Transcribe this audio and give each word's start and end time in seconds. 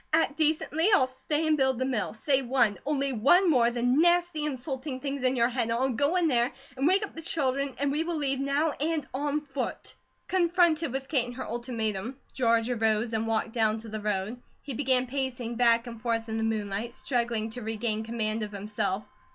Act 0.13 0.35
decently, 0.35 0.89
I'll 0.91 1.05
stay 1.05 1.45
and 1.45 1.55
build 1.55 1.77
the 1.77 1.85
mill. 1.85 2.15
Say 2.15 2.41
one, 2.41 2.79
only 2.87 3.13
one 3.13 3.51
more 3.51 3.67
of 3.67 3.75
the 3.75 3.83
nasty, 3.83 4.45
insulting 4.45 4.99
things 4.99 5.21
in 5.21 5.35
your 5.35 5.47
head, 5.49 5.65
and 5.69 5.73
I'll 5.73 5.89
go 5.91 6.15
in 6.15 6.27
there 6.27 6.51
and 6.75 6.87
wake 6.87 7.05
up 7.05 7.13
the 7.13 7.21
children 7.21 7.75
and 7.77 7.91
we 7.91 8.03
will 8.03 8.15
leave 8.15 8.39
now 8.39 8.71
and 8.71 9.05
on 9.13 9.41
foot." 9.41 9.93
Confronted 10.27 10.91
with 10.91 11.07
Kate 11.07 11.25
and 11.27 11.35
her 11.35 11.45
ultimatum, 11.45 12.19
George 12.33 12.67
arose 12.71 13.13
and 13.13 13.27
walked 13.27 13.51
down 13.51 13.77
to 13.81 13.89
the 13.89 14.01
road; 14.01 14.41
he 14.63 14.73
began 14.73 15.05
pacing 15.05 15.53
back 15.53 15.85
and 15.85 16.01
forth 16.01 16.27
in 16.29 16.37
the 16.37 16.43
moonlight, 16.43 16.95
struggling 16.95 17.51
to 17.51 17.61
regain 17.61 18.03
command 18.03 18.41
of 18.41 18.51
himself. 18.53 19.03